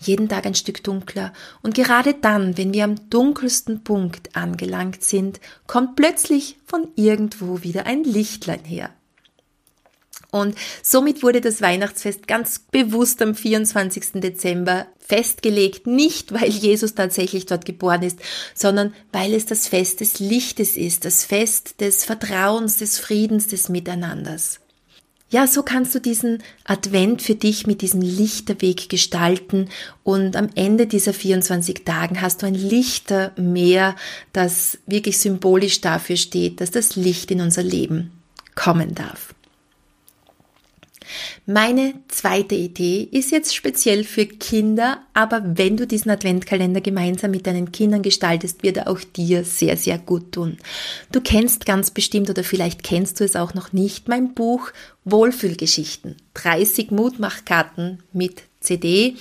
jeden 0.00 0.28
Tag 0.28 0.46
ein 0.46 0.54
Stück 0.54 0.82
dunkler. 0.82 1.32
Und 1.62 1.74
gerade 1.74 2.14
dann, 2.14 2.56
wenn 2.56 2.72
wir 2.72 2.84
am 2.84 3.10
dunkelsten 3.10 3.84
Punkt 3.84 4.34
angelangt 4.34 5.04
sind, 5.04 5.40
kommt 5.66 5.96
plötzlich 5.96 6.56
von 6.66 6.88
irgendwo 6.96 7.62
wieder 7.62 7.86
ein 7.86 8.04
Lichtlein 8.04 8.64
her. 8.64 8.90
Und 10.30 10.56
somit 10.82 11.22
wurde 11.22 11.40
das 11.40 11.62
Weihnachtsfest 11.62 12.28
ganz 12.28 12.58
bewusst 12.58 13.22
am 13.22 13.34
24. 13.34 14.20
Dezember 14.20 14.86
festgelegt, 14.98 15.86
nicht 15.86 16.32
weil 16.32 16.50
Jesus 16.50 16.94
tatsächlich 16.94 17.46
dort 17.46 17.64
geboren 17.64 18.02
ist, 18.02 18.18
sondern 18.54 18.92
weil 19.10 19.32
es 19.32 19.46
das 19.46 19.68
Fest 19.68 20.00
des 20.00 20.18
Lichtes 20.18 20.76
ist, 20.76 21.06
das 21.06 21.24
Fest 21.24 21.80
des 21.80 22.04
Vertrauens, 22.04 22.76
des 22.76 22.98
Friedens, 22.98 23.46
des 23.46 23.70
Miteinanders. 23.70 24.60
Ja, 25.30 25.46
so 25.46 25.62
kannst 25.62 25.94
du 25.94 26.00
diesen 26.00 26.42
Advent 26.64 27.20
für 27.20 27.34
dich 27.34 27.66
mit 27.66 27.82
diesem 27.82 28.00
Lichterweg 28.00 28.88
gestalten 28.88 29.68
und 30.02 30.36
am 30.36 30.48
Ende 30.54 30.86
dieser 30.86 31.12
24 31.12 31.84
Tagen 31.84 32.22
hast 32.22 32.40
du 32.40 32.46
ein 32.46 32.54
Lichtermeer, 32.54 33.94
das 34.32 34.78
wirklich 34.86 35.18
symbolisch 35.18 35.82
dafür 35.82 36.16
steht, 36.16 36.62
dass 36.62 36.70
das 36.70 36.96
Licht 36.96 37.30
in 37.30 37.42
unser 37.42 37.62
Leben 37.62 38.10
kommen 38.54 38.94
darf. 38.94 39.34
Meine 41.46 41.94
zweite 42.08 42.54
Idee 42.54 43.08
ist 43.10 43.30
jetzt 43.30 43.54
speziell 43.54 44.04
für 44.04 44.26
Kinder, 44.26 45.02
aber 45.14 45.42
wenn 45.44 45.76
du 45.76 45.86
diesen 45.86 46.10
Adventkalender 46.10 46.80
gemeinsam 46.80 47.30
mit 47.30 47.46
deinen 47.46 47.72
Kindern 47.72 48.02
gestaltest, 48.02 48.62
wird 48.62 48.76
er 48.76 48.88
auch 48.88 49.00
dir 49.00 49.44
sehr, 49.44 49.76
sehr 49.76 49.98
gut 49.98 50.32
tun. 50.32 50.58
Du 51.12 51.20
kennst 51.20 51.66
ganz 51.66 51.90
bestimmt 51.90 52.30
oder 52.30 52.44
vielleicht 52.44 52.82
kennst 52.82 53.20
du 53.20 53.24
es 53.24 53.36
auch 53.36 53.54
noch 53.54 53.72
nicht, 53.72 54.08
mein 54.08 54.34
Buch 54.34 54.70
Wohlfühlgeschichten. 55.04 56.16
30 56.34 56.90
Mutmachkarten 56.90 58.02
mit 58.12 58.42
CD. 58.60 59.16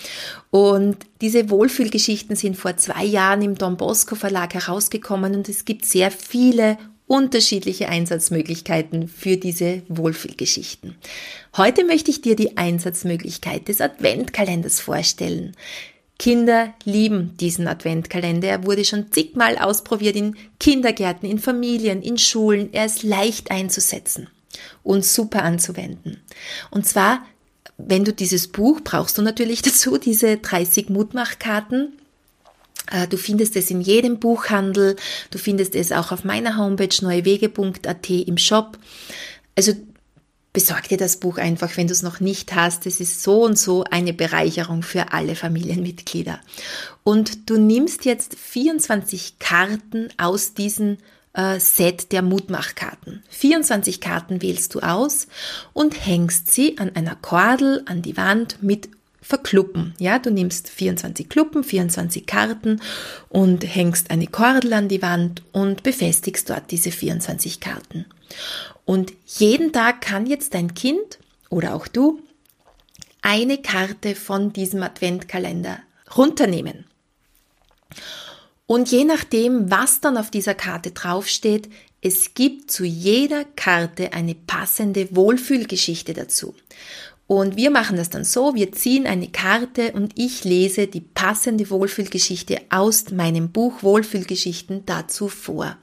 Und 0.50 0.98
diese 1.22 1.50
Wohlfühlgeschichten 1.50 2.36
sind 2.36 2.58
vor 2.58 2.78
zwei 2.78 3.06
Jahren 3.06 3.42
im 3.42 3.56
Don 3.56 3.78
Bosco 3.78 4.16
Verlag 4.16 4.54
herausgekommen 4.54 5.36
und 5.36 5.50
es 5.50 5.66
gibt 5.66 5.86
sehr 5.86 6.12
viele 6.12 6.78
unterschiedliche 7.08 7.90
Einsatzmöglichkeiten 7.90 9.08
für 9.08 9.38
diese 9.38 9.82
Wohlfühlgeschichten. 9.88 10.96
Heute 11.56 11.86
möchte 11.86 12.12
ich 12.12 12.22
dir 12.22 12.36
die 12.36 12.58
Einsatzmöglichkeit 12.58 13.68
des 13.70 13.82
Adventkalenders 13.82 14.82
vorstellen. 14.82 15.56
Kinder 16.20 16.74
lieben 16.84 17.38
diesen 17.38 17.68
Adventkalender. 17.68 18.48
Er 18.48 18.66
wurde 18.66 18.84
schon 18.84 19.12
zigmal 19.12 19.58
ausprobiert 19.58 20.16
in 20.16 20.36
Kindergärten, 20.60 21.30
in 21.30 21.40
Familien, 21.40 22.02
in 22.02 22.18
Schulen. 22.18 22.74
Er 22.74 22.86
ist 22.86 23.04
leicht 23.04 23.52
einzusetzen 23.52 24.28
und 24.84 25.06
super 25.06 25.44
anzuwenden. 25.44 26.22
Und 26.72 26.88
zwar, 26.88 27.26
wenn 27.78 28.04
du 28.04 28.12
dieses 28.12 28.48
Buch 28.48 28.82
brauchst 28.84 29.18
du 29.18 29.22
natürlich 29.22 29.62
dazu 29.64 29.98
diese 29.98 30.38
30 30.38 30.90
Mutmachkarten 30.90 31.94
du 33.10 33.18
findest 33.18 33.56
es 33.56 33.70
in 33.70 33.82
jedem 33.82 34.20
Buchhandel, 34.20 34.96
du 35.32 35.38
findest 35.38 35.76
es 35.76 35.92
auch 35.92 36.12
auf 36.12 36.24
meiner 36.24 36.58
Homepage 36.58 36.96
neuewege.at 37.02 38.10
im 38.10 38.38
Shop. 38.38 38.78
Also 39.56 39.74
besorg 40.58 40.88
dir 40.88 40.98
das 40.98 41.18
Buch 41.18 41.38
einfach, 41.38 41.78
wenn 41.78 41.86
du 41.86 41.94
es 41.94 42.02
noch 42.02 42.20
nicht 42.20 42.56
hast. 42.56 42.88
Es 42.88 43.00
ist 43.00 43.22
so 43.22 43.44
und 43.44 43.60
so 43.60 43.84
eine 43.84 44.12
Bereicherung 44.12 44.82
für 44.82 45.14
alle 45.14 45.36
Familienmitglieder. 45.36 46.40
Und 47.04 47.50
du 47.52 47.60
nimmst 47.60 48.06
jetzt 48.06 48.34
24 48.34 49.38
Karten 49.38 50.10
aus 50.18 50.56
diesem 50.56 50.98
äh, 51.34 51.60
Set 51.60 52.12
der 52.12 52.24
Mutmachkarten. 52.24 53.24
24 53.30 54.02
Karten 54.02 54.42
wählst 54.42 54.74
du 54.74 54.80
aus 54.80 55.28
und 55.74 56.06
hängst 56.06 56.52
sie 56.52 56.80
an 56.80 56.96
einer 56.96 57.16
Kordel 57.16 57.84
an 57.86 58.02
die 58.02 58.18
Wand 58.18 58.64
mit 58.64 58.90
verkluppen. 59.22 59.94
Ja, 60.00 60.20
du 60.20 60.32
nimmst 60.32 60.70
24 60.70 61.30
Kluppen, 61.30 61.64
24 61.64 62.26
Karten 62.26 62.82
und 63.30 63.64
hängst 63.64 64.12
eine 64.12 64.28
Kordel 64.28 64.74
an 64.74 64.88
die 64.88 65.02
Wand 65.02 65.44
und 65.52 65.84
befestigst 65.84 66.50
dort 66.50 66.72
diese 66.72 66.92
24 66.92 67.60
Karten. 67.60 68.06
Und 68.86 69.14
jeden 69.26 69.74
Tag 69.74 70.02
kann 70.02 70.26
jetzt 70.26 70.54
dein 70.54 70.74
Kind 70.74 71.20
oder 71.50 71.76
auch 71.76 71.88
du 71.88 72.22
eine 73.22 73.58
Karte 73.58 74.16
von 74.16 74.54
diesem 74.54 74.84
Adventkalender 74.84 75.80
runternehmen. 76.16 76.86
Und 78.66 78.92
je 78.92 79.06
nachdem, 79.06 79.72
was 79.72 80.02
dann 80.02 80.18
auf 80.18 80.30
dieser 80.30 80.54
Karte 80.54 80.92
draufsteht, 80.92 81.70
es 82.02 82.34
gibt 82.34 82.70
zu 82.70 82.86
jeder 82.86 83.44
Karte 83.44 84.14
eine 84.14 84.36
passende 84.36 85.14
Wohlfühlgeschichte 85.16 86.14
dazu. 86.14 86.54
Und 87.28 87.58
wir 87.58 87.72
machen 87.72 87.98
das 87.98 88.10
dann 88.10 88.24
so, 88.24 88.56
wir 88.56 88.72
ziehen 88.72 89.06
eine 89.06 89.28
Karte 89.28 89.92
und 89.92 90.14
ich 90.16 90.46
lese 90.46 90.88
die 90.88 91.02
passende 91.02 91.70
Wohlfühlgeschichte 91.70 92.62
aus 92.70 93.12
meinem 93.12 93.52
Buch 93.52 93.84
Wohlfühlgeschichten 93.84 94.86
dazu 94.86 95.28
vor. 95.28 95.78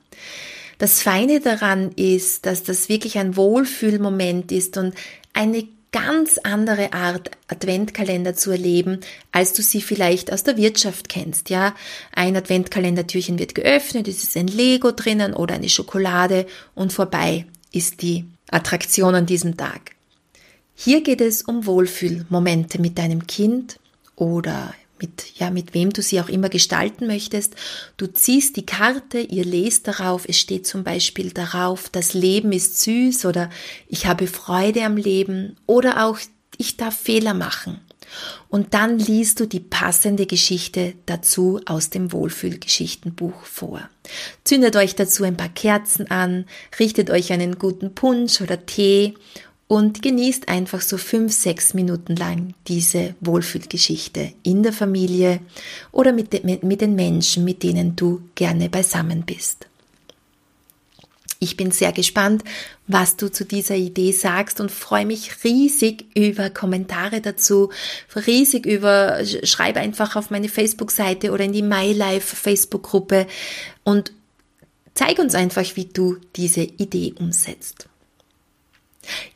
Das 0.79 1.03
Feine 1.03 1.41
daran 1.41 1.93
ist, 1.93 2.47
dass 2.47 2.63
das 2.63 2.89
wirklich 2.89 3.19
ein 3.19 3.37
Wohlfühlmoment 3.37 4.53
ist 4.53 4.79
und 4.79 4.95
eine 5.35 5.69
ganz 5.93 6.39
andere 6.43 6.93
Art 6.93 7.31
Adventkalender 7.47 8.35
zu 8.35 8.51
erleben, 8.51 8.99
als 9.31 9.53
du 9.53 9.63
sie 9.63 9.81
vielleicht 9.81 10.33
aus 10.33 10.43
der 10.43 10.57
Wirtschaft 10.57 11.09
kennst, 11.09 11.51
ja. 11.51 11.75
Ein 12.13 12.37
Adventkalendertürchen 12.37 13.39
wird 13.39 13.55
geöffnet, 13.55 14.09
es 14.09 14.25
ist 14.25 14.37
ein 14.37 14.49
Lego 14.49 14.91
drinnen 14.91 15.35
oder 15.35 15.55
eine 15.55 15.69
Schokolade 15.69 16.47
und 16.75 16.93
vorbei 16.93 17.47
ist 17.71 18.03
die 18.03 18.25
Attraktion 18.51 19.15
an 19.15 19.27
diesem 19.27 19.57
Tag. 19.57 19.94
Hier 20.75 21.03
geht 21.03 21.21
es 21.21 21.43
um 21.43 21.67
Wohlfühlmomente 21.67 22.81
mit 22.81 22.99
deinem 22.99 23.27
Kind 23.27 23.79
oder 24.17 24.75
mit, 25.01 25.39
ja, 25.39 25.51
mit 25.51 25.75
wem 25.75 25.93
du 25.93 26.03
sie 26.03 26.21
auch 26.21 26.29
immer 26.29 26.49
gestalten 26.49 27.07
möchtest. 27.07 27.55
Du 27.97 28.07
ziehst 28.07 28.57
die 28.57 28.67
Karte, 28.67 29.19
ihr 29.19 29.45
lest 29.45 29.87
darauf, 29.89 30.25
es 30.27 30.39
steht 30.39 30.67
zum 30.67 30.85
Beispiel 30.85 31.31
darauf, 31.31 31.89
das 31.91 32.15
Leben 32.15 32.53
ist 32.53 32.81
süß 32.81 33.27
oder 33.27 33.51
ich 33.89 34.07
habe 34.07 34.27
Freude 34.27 34.85
am 34.85 34.97
Leben 34.97 35.57
oder 35.67 36.07
auch 36.07 36.19
ich 36.57 36.77
darf 36.77 36.97
Fehler 36.97 37.35
machen. 37.35 37.81
Und 38.49 38.75
dann 38.75 38.99
liest 38.99 39.41
du 39.41 39.47
die 39.47 39.61
passende 39.61 40.27
Geschichte 40.27 40.95
dazu 41.07 41.61
aus 41.67 41.91
dem 41.91 42.13
Wohlfühlgeschichtenbuch 42.13 43.45
vor. 43.45 43.89
Zündet 44.45 44.77
euch 44.77 44.95
dazu 44.95 45.25
ein 45.25 45.37
paar 45.37 45.49
Kerzen 45.49 46.11
an, 46.11 46.45
richtet 46.79 47.11
euch 47.11 47.33
einen 47.33 47.59
guten 47.59 47.95
Punsch 47.95 48.41
oder 48.41 48.65
Tee 48.67 49.15
und 49.67 50.03
genießt 50.03 50.49
einfach 50.49 50.81
so 50.81 50.99
fünf, 50.99 51.33
sechs 51.33 51.75
Minuten 51.75 52.17
lang 52.17 52.55
diese 52.69 53.15
Wohlfühlgeschichte 53.21 54.33
in 54.43 54.63
der 54.63 54.73
Familie 54.73 55.41
oder 55.91 56.13
mit, 56.13 56.33
de, 56.33 56.59
mit 56.63 56.81
den 56.81 56.95
Menschen, 56.95 57.45
mit 57.45 57.63
denen 57.63 57.97
du 57.97 58.23
gerne 58.35 58.69
beisammen 58.69 59.23
bist. 59.23 59.67
Ich 61.41 61.57
bin 61.57 61.73
sehr 61.73 61.93
gespannt, 61.93 62.43
was 62.87 63.17
du 63.17 63.31
zu 63.31 63.45
dieser 63.45 63.75
Idee 63.75 64.13
sagst 64.13 64.61
und 64.61 64.71
freue 64.71 65.05
mich 65.05 65.45
riesig 65.45 66.07
über 66.15 66.49
Kommentare 66.49 67.21
dazu, 67.21 67.71
riesig 68.15 68.65
über, 68.65 69.21
schreib 69.43 69.77
einfach 69.77 70.17
auf 70.17 70.31
meine 70.31 70.49
Facebook-Seite 70.49 71.33
oder 71.33 71.45
in 71.45 71.53
die 71.53 71.63
MyLife 71.63 72.35
Facebook-Gruppe 72.35 73.27
und 73.83 74.13
zeig 74.95 75.19
uns 75.19 75.35
einfach, 75.35 75.65
wie 75.75 75.87
du 75.87 76.17
diese 76.37 76.63
Idee 76.63 77.15
umsetzt. 77.19 77.89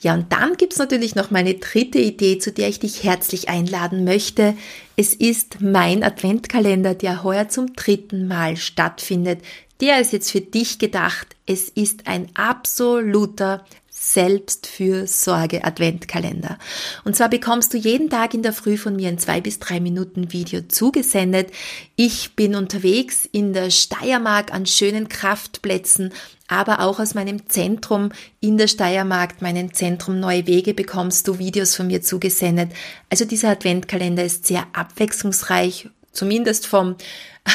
Ja, 0.00 0.14
und 0.14 0.32
dann 0.32 0.56
gibt's 0.56 0.78
natürlich 0.78 1.14
noch 1.14 1.30
meine 1.30 1.54
dritte 1.54 1.98
Idee, 1.98 2.38
zu 2.38 2.52
der 2.52 2.68
ich 2.68 2.80
dich 2.80 3.04
herzlich 3.04 3.48
einladen 3.48 4.04
möchte. 4.04 4.54
Es 4.96 5.14
ist 5.14 5.60
mein 5.60 6.02
Adventkalender, 6.02 6.94
der 6.94 7.22
heuer 7.22 7.48
zum 7.48 7.74
dritten 7.74 8.26
Mal 8.28 8.56
stattfindet. 8.56 9.40
Der 9.80 10.00
ist 10.00 10.12
jetzt 10.12 10.32
für 10.32 10.40
dich 10.40 10.78
gedacht. 10.78 11.36
Es 11.46 11.68
ist 11.68 12.06
ein 12.06 12.28
absoluter 12.34 13.64
Selbstfürsorge 14.00 15.64
Adventkalender. 15.64 16.58
Und 17.04 17.16
zwar 17.16 17.28
bekommst 17.28 17.74
du 17.74 17.78
jeden 17.78 18.10
Tag 18.10 18.32
in 18.32 18.42
der 18.42 18.52
Früh 18.52 18.76
von 18.76 18.94
mir 18.94 19.08
ein 19.08 19.18
zwei 19.18 19.40
bis 19.40 19.58
drei 19.58 19.80
Minuten 19.80 20.32
Video 20.32 20.60
zugesendet. 20.62 21.50
Ich 21.96 22.36
bin 22.36 22.54
unterwegs 22.54 23.28
in 23.30 23.52
der 23.52 23.70
Steiermark 23.70 24.54
an 24.54 24.66
schönen 24.66 25.08
Kraftplätzen, 25.08 26.12
aber 26.46 26.80
auch 26.80 27.00
aus 27.00 27.14
meinem 27.14 27.48
Zentrum 27.48 28.10
in 28.40 28.56
der 28.56 28.68
Steiermark, 28.68 29.42
meinem 29.42 29.74
Zentrum 29.74 30.20
Neue 30.20 30.46
Wege 30.46 30.74
bekommst 30.74 31.26
du 31.26 31.38
Videos 31.38 31.74
von 31.74 31.88
mir 31.88 32.00
zugesendet. 32.00 32.70
Also 33.10 33.24
dieser 33.24 33.50
Adventkalender 33.50 34.24
ist 34.24 34.46
sehr 34.46 34.66
abwechslungsreich, 34.72 35.88
zumindest 36.12 36.66
vom 36.66 36.96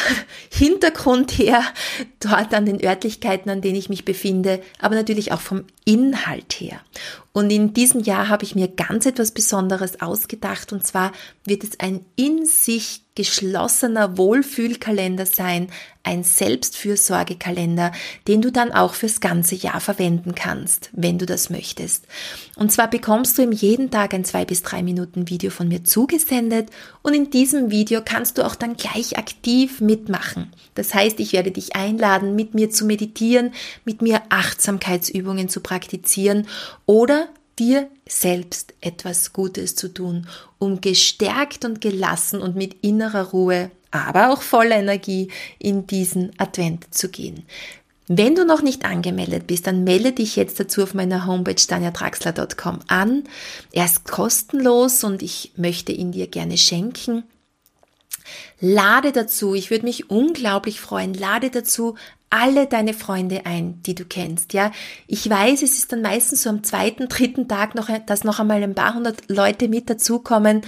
Hintergrund 0.49 1.31
her, 1.37 1.63
dort 2.19 2.53
an 2.53 2.65
den 2.65 2.83
Örtlichkeiten, 2.83 3.49
an 3.49 3.61
denen 3.61 3.75
ich 3.75 3.89
mich 3.89 4.05
befinde, 4.05 4.61
aber 4.79 4.95
natürlich 4.95 5.31
auch 5.31 5.41
vom 5.41 5.65
Inhalt 5.85 6.53
her. 6.53 6.79
Und 7.33 7.49
in 7.49 7.73
diesem 7.73 8.01
Jahr 8.01 8.29
habe 8.29 8.43
ich 8.43 8.55
mir 8.55 8.67
ganz 8.67 9.05
etwas 9.05 9.31
Besonderes 9.31 10.01
ausgedacht 10.01 10.71
und 10.71 10.85
zwar 10.85 11.11
wird 11.45 11.63
es 11.63 11.79
ein 11.79 12.05
in 12.15 12.45
sich 12.45 13.01
geschlossener 13.15 14.17
Wohlfühlkalender 14.17 15.25
sein, 15.25 15.67
ein 16.03 16.23
Selbstfürsorgekalender, 16.23 17.91
den 18.27 18.41
du 18.41 18.51
dann 18.51 18.71
auch 18.71 18.93
fürs 18.95 19.19
ganze 19.19 19.55
Jahr 19.55 19.79
verwenden 19.79 20.35
kannst, 20.35 20.89
wenn 20.93 21.17
du 21.17 21.25
das 21.25 21.49
möchtest. 21.49 22.05
Und 22.55 22.71
zwar 22.71 22.89
bekommst 22.89 23.37
du 23.37 23.43
im 23.43 23.51
jeden 23.51 23.91
Tag 23.91 24.13
ein 24.13 24.25
zwei 24.25 24.45
bis 24.45 24.63
drei 24.63 24.83
Minuten 24.83 25.29
Video 25.29 25.51
von 25.51 25.67
mir 25.67 25.83
zugesendet 25.83 26.69
und 27.03 27.13
in 27.13 27.29
diesem 27.29 27.71
Video 27.71 28.01
kannst 28.03 28.37
du 28.37 28.45
auch 28.45 28.55
dann 28.55 28.75
gleich 28.75 29.17
aktiv 29.17 29.79
mitmachen. 29.85 30.51
Das 30.75 30.93
heißt, 30.93 31.19
ich 31.19 31.33
werde 31.33 31.51
dich 31.51 31.75
einladen, 31.75 32.35
mit 32.35 32.53
mir 32.53 32.69
zu 32.69 32.85
meditieren, 32.85 33.53
mit 33.85 34.01
mir 34.01 34.21
Achtsamkeitsübungen 34.29 35.49
zu 35.49 35.61
praktizieren 35.61 36.47
oder 36.85 37.27
dir 37.59 37.87
selbst 38.07 38.73
etwas 38.81 39.33
Gutes 39.33 39.75
zu 39.75 39.93
tun, 39.93 40.27
um 40.57 40.81
gestärkt 40.81 41.65
und 41.65 41.81
gelassen 41.81 42.41
und 42.41 42.55
mit 42.55 42.75
innerer 42.81 43.29
Ruhe, 43.29 43.71
aber 43.91 44.33
auch 44.33 44.41
voller 44.41 44.77
Energie 44.77 45.29
in 45.59 45.85
diesen 45.85 46.31
Advent 46.39 46.93
zu 46.93 47.09
gehen. 47.09 47.43
Wenn 48.07 48.35
du 48.35 48.43
noch 48.43 48.61
nicht 48.61 48.83
angemeldet 48.83 49.47
bist, 49.47 49.65
dann 49.65 49.85
melde 49.85 50.11
dich 50.11 50.35
jetzt 50.35 50.59
dazu 50.59 50.83
auf 50.83 50.93
meiner 50.93 51.25
Homepage 51.25 51.55
danjatraxler.com 51.55 52.79
an. 52.87 53.23
Er 53.71 53.85
ist 53.85 54.05
kostenlos 54.05 55.03
und 55.05 55.21
ich 55.23 55.53
möchte 55.55 55.93
ihn 55.93 56.11
dir 56.11 56.27
gerne 56.27 56.57
schenken. 56.57 57.23
Lade 58.59 59.11
dazu, 59.11 59.53
ich 59.55 59.69
würde 59.69 59.85
mich 59.85 60.09
unglaublich 60.09 60.79
freuen, 60.79 61.13
lade 61.13 61.49
dazu 61.49 61.95
alle 62.33 62.65
deine 62.65 62.95
Freunde 62.95 63.45
ein, 63.45 63.79
die 63.83 63.93
du 63.93 64.05
kennst, 64.05 64.53
ja. 64.53 64.71
Ich 65.05 65.29
weiß, 65.29 65.61
es 65.61 65.77
ist 65.77 65.91
dann 65.91 66.01
meistens 66.01 66.41
so 66.41 66.49
am 66.49 66.63
zweiten, 66.63 67.07
dritten 67.07 67.47
Tag 67.47 67.75
noch, 67.75 67.89
dass 68.07 68.23
noch 68.23 68.39
einmal 68.39 68.63
ein 68.63 68.73
paar 68.73 68.95
hundert 68.95 69.29
Leute 69.29 69.67
mit 69.67 69.87
dazukommen, 69.87 70.63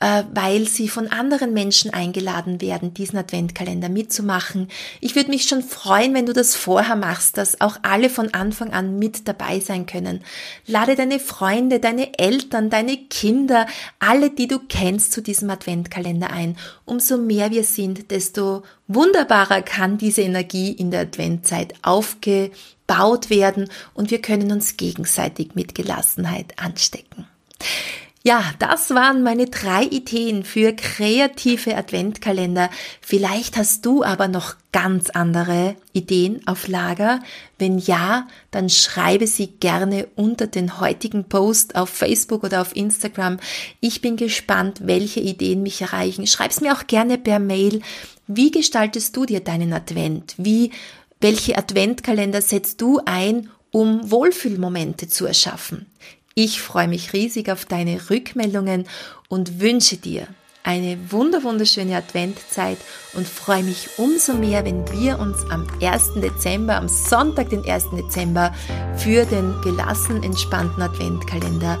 äh, 0.00 0.24
weil 0.32 0.68
sie 0.68 0.88
von 0.88 1.08
anderen 1.08 1.52
Menschen 1.52 1.92
eingeladen 1.92 2.60
werden, 2.60 2.94
diesen 2.94 3.18
Adventkalender 3.18 3.88
mitzumachen. 3.88 4.68
Ich 5.00 5.16
würde 5.16 5.30
mich 5.30 5.44
schon 5.44 5.62
freuen, 5.62 6.14
wenn 6.14 6.26
du 6.26 6.32
das 6.32 6.54
vorher 6.54 6.94
machst, 6.94 7.38
dass 7.38 7.60
auch 7.60 7.78
alle 7.82 8.10
von 8.10 8.34
Anfang 8.34 8.72
an 8.72 8.98
mit 8.98 9.26
dabei 9.26 9.60
sein 9.60 9.86
können. 9.86 10.22
Lade 10.66 10.94
deine 10.94 11.18
Freunde, 11.18 11.80
deine 11.80 12.18
Eltern, 12.18 12.70
deine 12.70 12.96
Kinder, 12.96 13.66
alle, 13.98 14.30
die 14.30 14.46
du 14.46 14.58
kennst, 14.60 15.12
zu 15.12 15.22
diesem 15.22 15.50
Adventkalender 15.50 16.30
ein. 16.30 16.56
Umso 16.84 17.16
mehr 17.16 17.50
wir 17.50 17.64
sind, 17.64 18.10
desto 18.10 18.62
wunderbarer 18.86 19.62
kann 19.62 19.98
diese 19.98 20.22
Energie 20.22 20.72
in 20.72 20.90
der 20.90 20.97
Adventzeit 21.00 21.74
aufgebaut 21.82 23.30
werden 23.30 23.68
und 23.94 24.10
wir 24.10 24.20
können 24.20 24.52
uns 24.52 24.76
gegenseitig 24.76 25.54
mit 25.54 25.74
Gelassenheit 25.74 26.54
anstecken. 26.58 27.26
Ja, 28.24 28.44
das 28.58 28.90
waren 28.90 29.22
meine 29.22 29.46
drei 29.46 29.84
Ideen 29.84 30.44
für 30.44 30.74
kreative 30.74 31.76
Adventkalender. 31.76 32.68
Vielleicht 33.00 33.56
hast 33.56 33.86
du 33.86 34.02
aber 34.02 34.26
noch 34.26 34.56
ganz 34.72 35.08
andere 35.08 35.76
Ideen 35.92 36.46
auf 36.46 36.66
Lager. 36.66 37.20
Wenn 37.58 37.78
ja, 37.78 38.26
dann 38.50 38.70
schreibe 38.70 39.26
sie 39.26 39.46
gerne 39.46 40.08
unter 40.16 40.48
den 40.48 40.80
heutigen 40.80 41.24
Post 41.24 41.76
auf 41.76 41.90
Facebook 41.90 42.42
oder 42.42 42.60
auf 42.60 42.74
Instagram. 42.74 43.38
Ich 43.80 44.00
bin 44.00 44.16
gespannt, 44.16 44.80
welche 44.82 45.20
Ideen 45.20 45.62
mich 45.62 45.80
erreichen. 45.80 46.26
Schreib's 46.26 46.60
mir 46.60 46.74
auch 46.74 46.86
gerne 46.88 47.18
per 47.18 47.38
Mail. 47.38 47.80
Wie 48.28 48.50
gestaltest 48.50 49.16
du 49.16 49.24
dir 49.24 49.40
deinen 49.40 49.72
Advent? 49.72 50.34
Wie, 50.36 50.70
welche 51.18 51.56
Adventkalender 51.56 52.42
setzt 52.42 52.82
du 52.82 53.00
ein, 53.06 53.48
um 53.70 54.10
Wohlfühlmomente 54.10 55.08
zu 55.08 55.24
erschaffen? 55.24 55.86
Ich 56.34 56.60
freue 56.60 56.88
mich 56.88 57.14
riesig 57.14 57.50
auf 57.50 57.64
deine 57.64 58.10
Rückmeldungen 58.10 58.86
und 59.28 59.60
wünsche 59.60 59.96
dir 59.96 60.28
eine 60.62 60.98
wunder 61.10 61.42
wunderschöne 61.42 61.96
Adventzeit 61.96 62.76
und 63.14 63.26
freue 63.26 63.62
mich 63.62 63.88
umso 63.96 64.34
mehr, 64.34 64.62
wenn 64.66 64.86
wir 64.92 65.18
uns 65.18 65.38
am 65.50 65.66
1. 65.80 66.20
Dezember, 66.20 66.76
am 66.76 66.88
Sonntag, 66.88 67.48
den 67.48 67.64
1. 67.64 67.84
Dezember, 67.96 68.54
für 68.98 69.24
den 69.24 69.58
gelassen 69.62 70.22
entspannten 70.22 70.82
Adventkalender, 70.82 71.78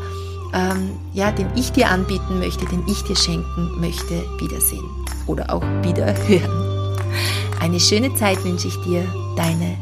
ähm, 0.54 0.98
ja, 1.12 1.30
den 1.30 1.50
ich 1.54 1.72
dir 1.72 1.90
anbieten 1.90 2.38
möchte, 2.38 2.64
den 2.64 2.88
ich 2.88 3.02
dir 3.02 3.16
schenken 3.16 3.78
möchte, 3.78 4.24
wiedersehen 4.40 5.07
oder 5.28 5.52
auch 5.54 5.62
wieder 5.82 6.12
hören. 6.26 6.96
Eine 7.60 7.78
schöne 7.78 8.14
Zeit 8.14 8.42
wünsche 8.44 8.68
ich 8.68 8.76
dir, 8.82 9.04
deine 9.36 9.76